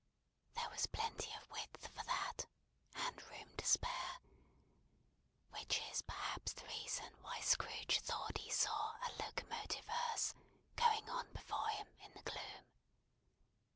There 0.55 0.67
was 0.71 0.87
plenty 0.87 1.31
of 1.35 1.51
width 1.51 1.85
for 1.89 2.01
that, 2.05 2.47
and 2.95 3.21
room 3.21 3.55
to 3.55 3.65
spare; 3.67 4.19
which 5.51 5.77
is 5.91 6.01
perhaps 6.01 6.53
the 6.53 6.65
reason 6.69 7.13
why 7.21 7.39
Scrooge 7.41 7.99
thought 7.99 8.39
he 8.39 8.49
saw 8.49 8.95
a 9.05 9.11
locomotive 9.19 9.85
hearse 9.85 10.33
going 10.75 11.07
on 11.07 11.31
before 11.33 11.69
him 11.69 11.89
in 11.99 12.15
the 12.15 12.23
gloom. 12.23 12.65